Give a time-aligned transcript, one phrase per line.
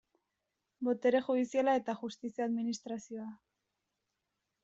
[0.87, 3.29] Botere judiziala eta justizia administrazioa.